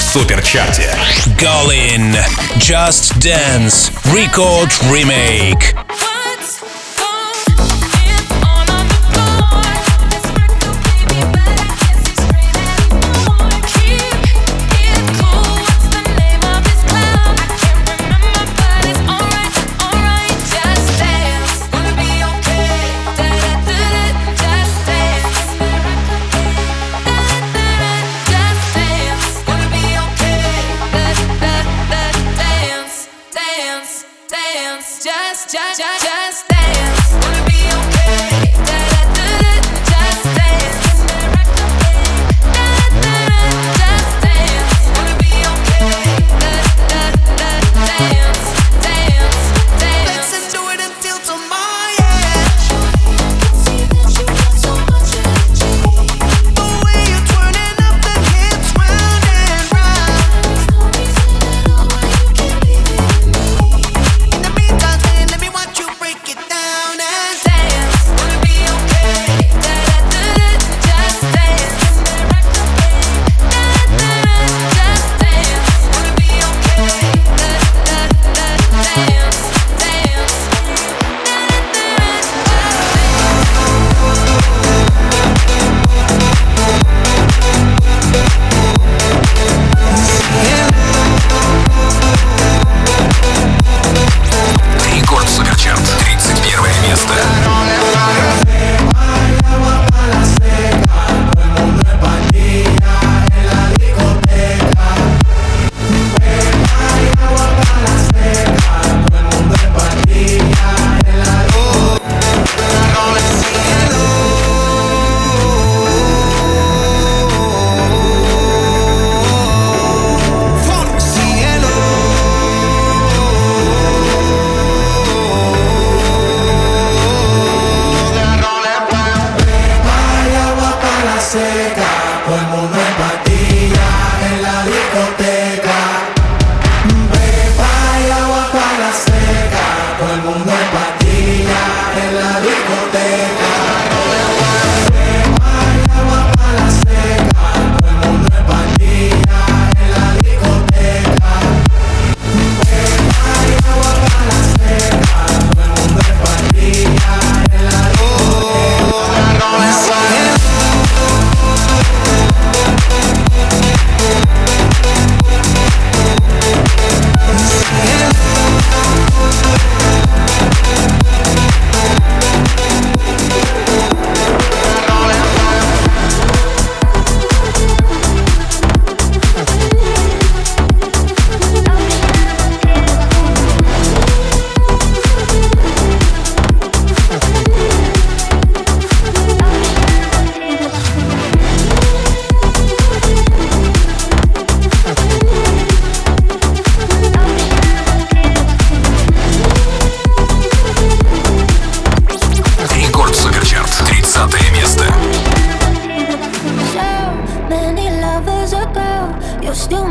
[0.00, 0.96] суперчарте.
[1.38, 2.16] Голин.
[2.56, 3.90] Just Dance.
[4.12, 5.74] Record Remake.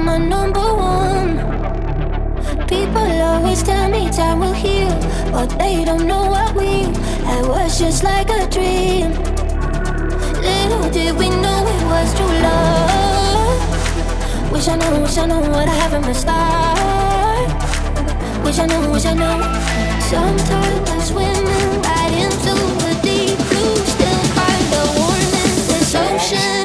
[0.04, 1.38] my number one.
[2.66, 4.90] People always tell me time will heal,
[5.30, 6.82] but they don't know what we
[7.24, 9.12] had was just like a dream.
[10.42, 13.60] Little did we know it was true love.
[14.52, 17.48] Wish I knew, wish I knew what I have in my start.
[18.44, 19.42] Wish I knew, wish I knew.
[20.10, 21.44] Sometimes I swim
[21.82, 26.55] right into the deep blue, still find the warmth in this ocean.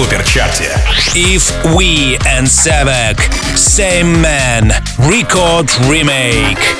[0.00, 0.70] Суперчарте.
[1.14, 3.20] If We and Sevek,
[3.56, 6.79] Same Man, Record Remake.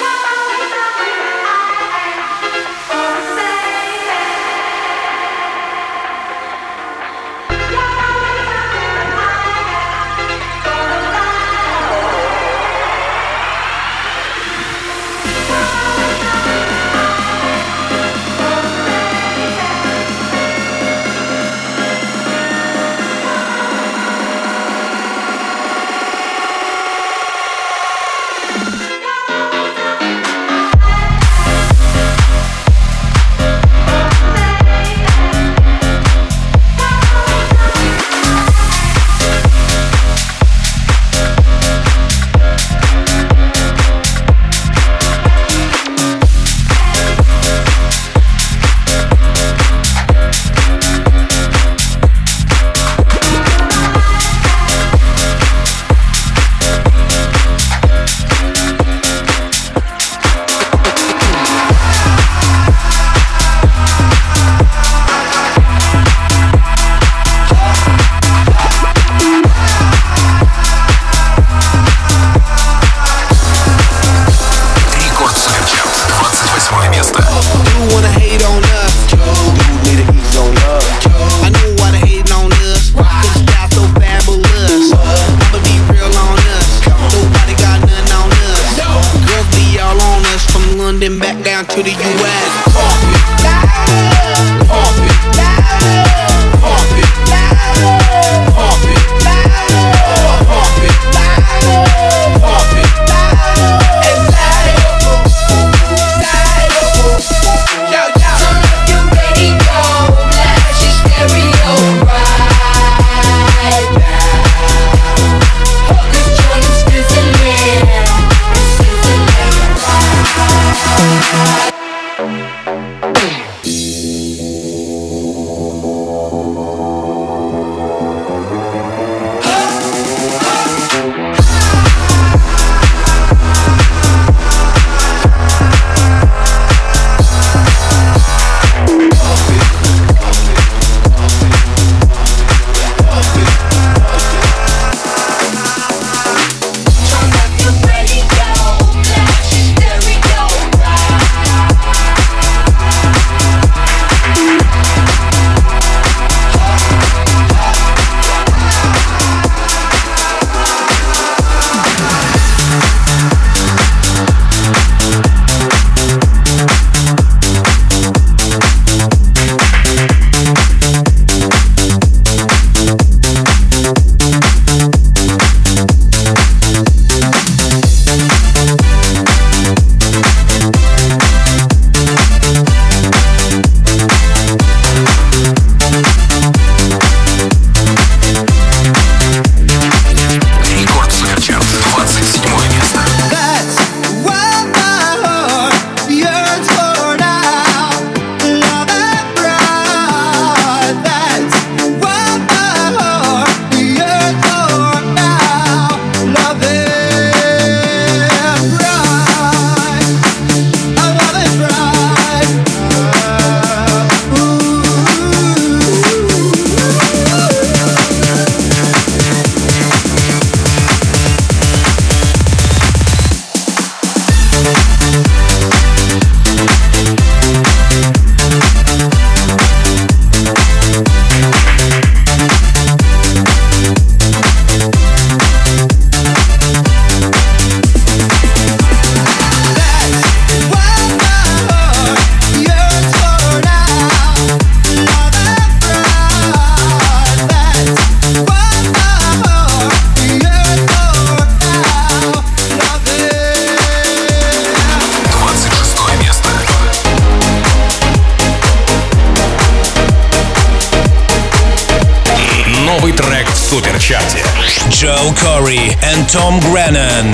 [265.22, 267.34] Joel Corry and Tom Grennan.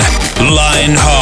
[0.54, 1.08] Lionheart.
[1.10, 1.17] Oh,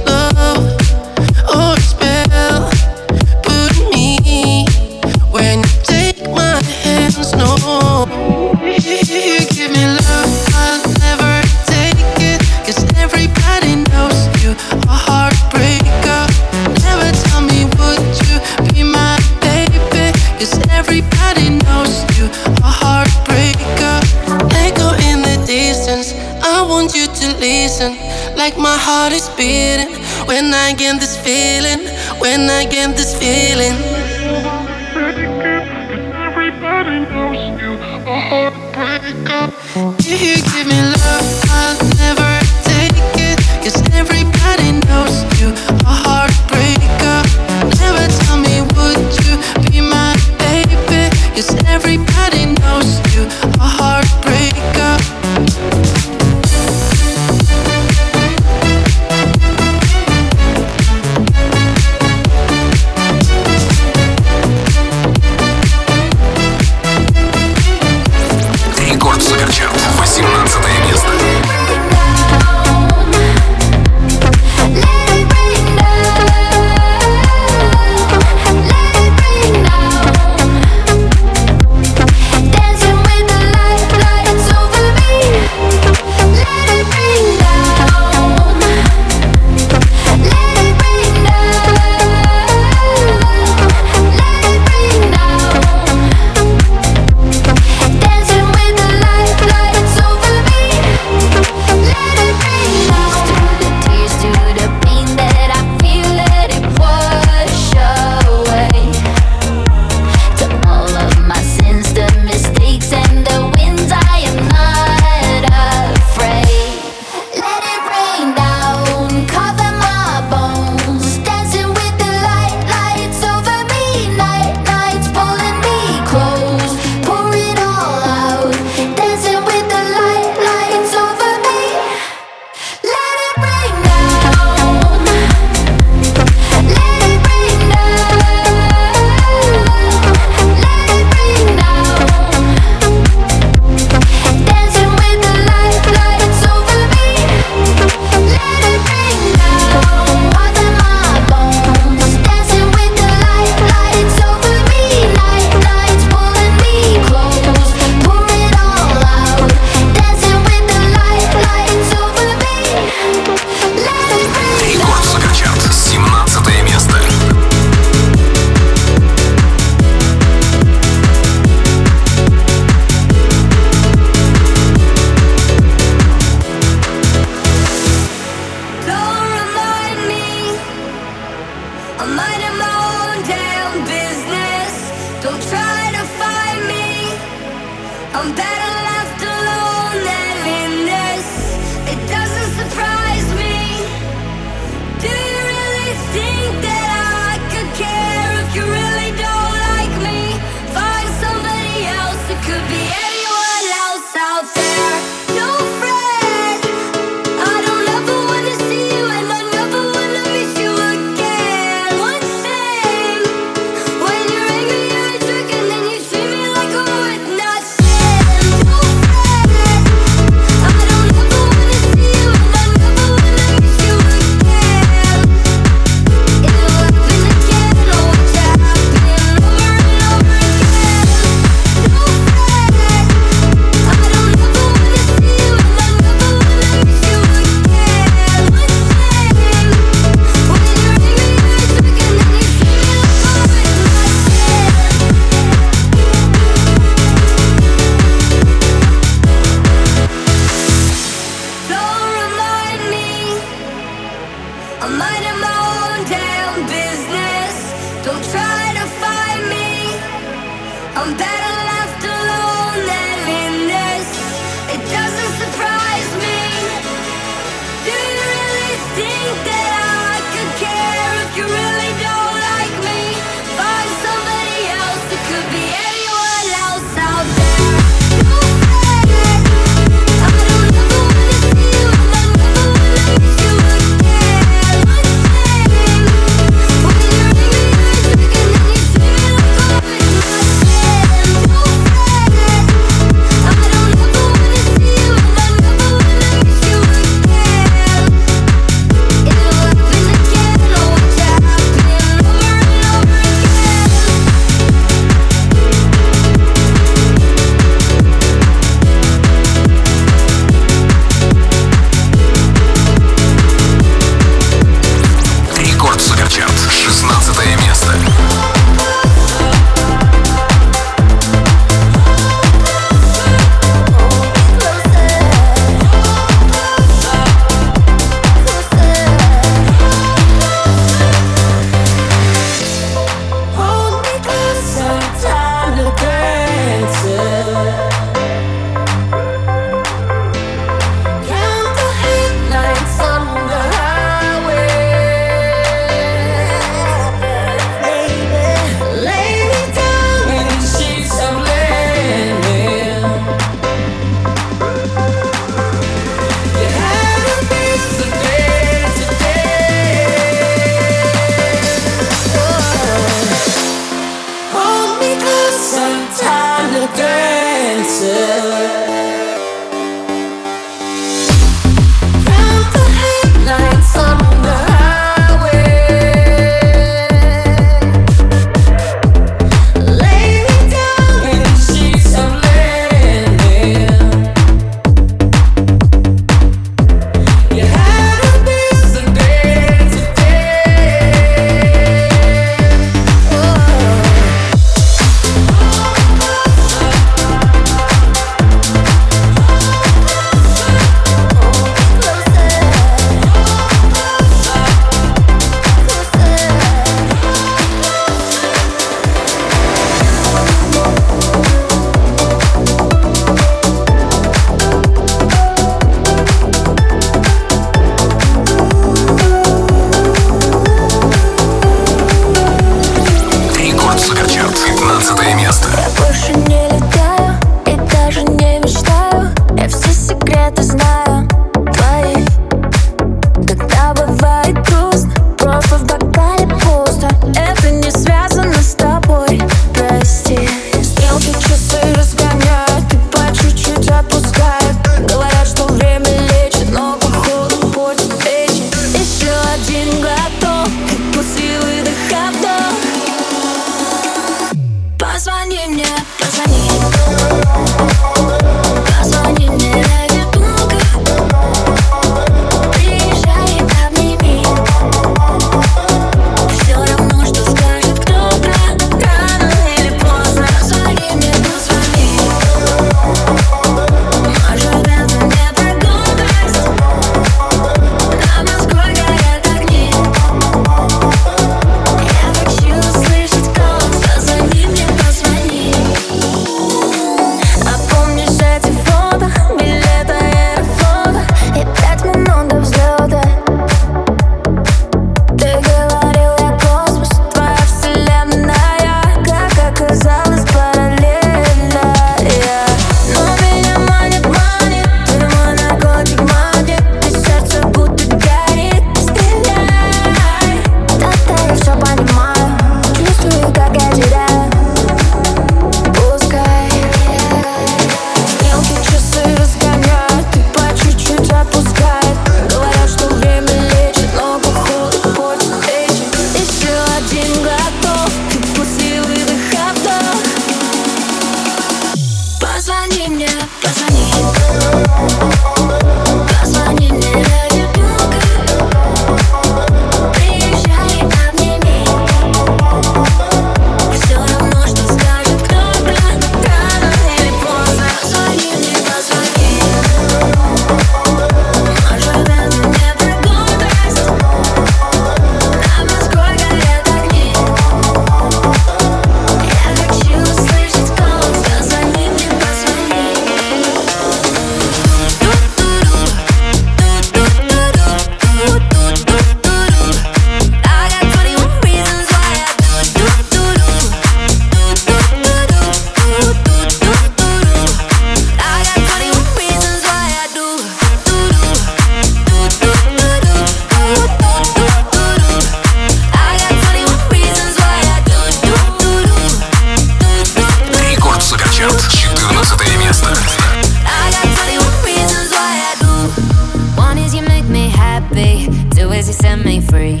[598.02, 598.46] happy.
[598.70, 600.00] Do as you set me free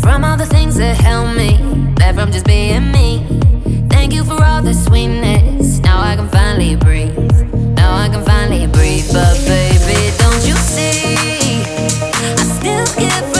[0.00, 1.58] from all the things that held me
[1.94, 3.26] back from just being me.
[3.88, 5.78] Thank you for all the sweetness.
[5.80, 7.16] Now I can finally breathe.
[7.76, 9.06] Now I can finally breathe.
[9.12, 11.62] But baby, don't you see?
[12.22, 13.39] I still get give.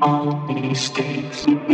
[0.00, 1.67] All these.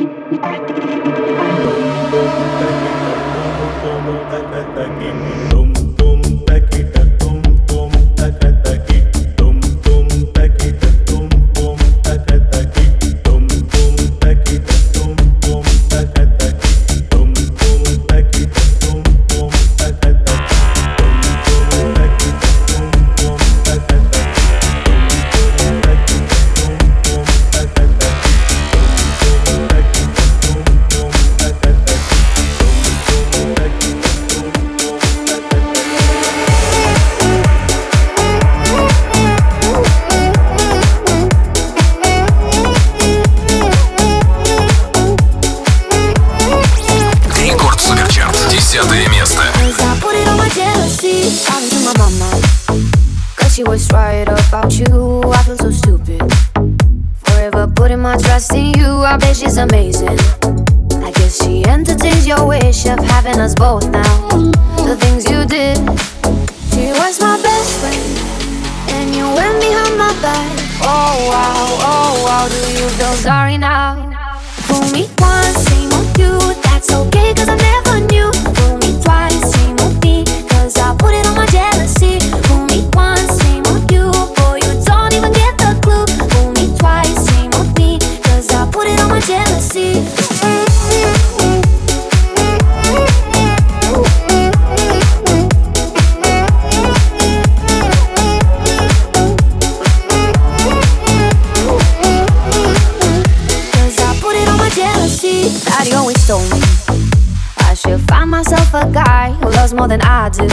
[109.74, 110.48] More than I do.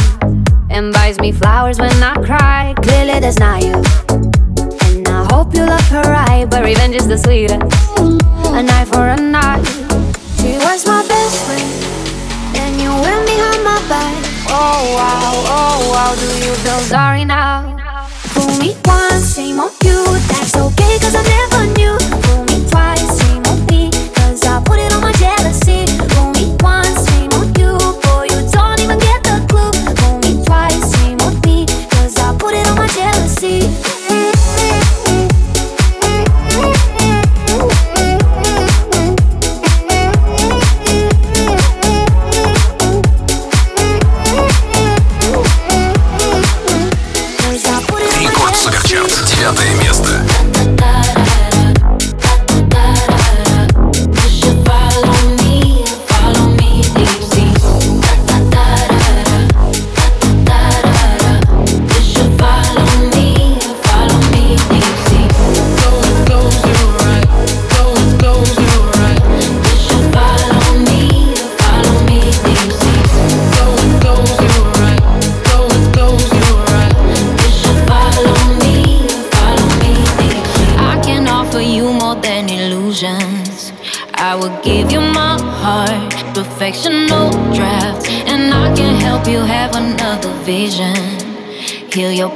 [0.70, 2.74] And buys me flowers when I cry.
[2.82, 3.76] Clearly, that's not you.
[4.86, 7.62] And I hope you love her right, but revenge is the sweetest.
[8.58, 9.64] A night for a night.
[10.38, 11.72] She was my best friend.
[12.56, 14.16] And you went behind my back.
[14.50, 17.78] Oh wow, oh wow, do you feel sorry now?
[18.34, 20.04] Fool me once, shame on you.
[20.28, 22.11] That's okay, cause I never knew.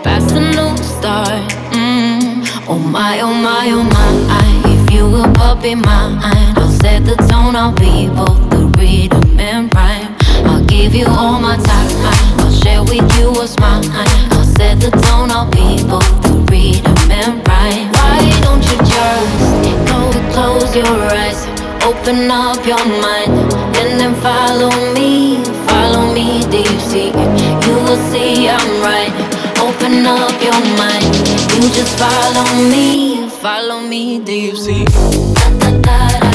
[0.03, 1.51] Past, a new start.
[1.71, 2.45] Mm.
[2.67, 4.11] Oh my, oh my, oh my.
[4.71, 6.17] If you will puppy mine,
[6.57, 7.55] I'll set the tone.
[7.55, 10.15] I'll be both the rhythm and rhyme.
[10.45, 11.89] I'll give you all my time.
[12.39, 13.85] I'll share with you what's mine.
[14.31, 15.31] I'll set the tone.
[15.31, 17.91] I'll be both the rhythm and rhyme.
[17.93, 21.45] Why don't you just go close your eyes,
[21.83, 23.31] open up your mind,
[23.79, 27.11] and then follow me, follow me, deep sea.
[27.65, 29.34] You will see I'm right.
[29.95, 31.05] Open up your mind,
[31.55, 34.19] you just follow me, follow me,
[34.53, 34.83] sea.
[34.83, 36.34] You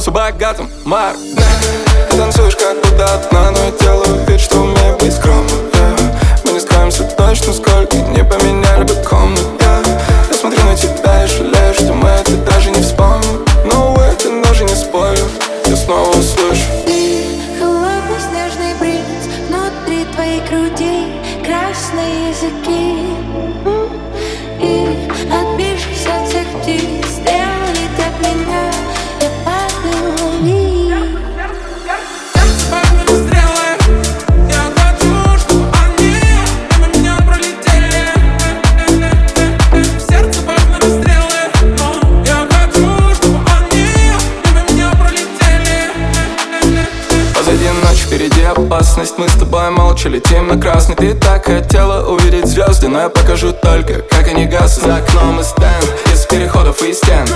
[0.00, 1.16] вернулся богатым Марк.
[2.10, 4.04] Танцуешь как будто одна, но тело
[53.40, 54.86] вижу только, как они гаснут.
[54.86, 57.26] За окном и стенд Из переходов и стен.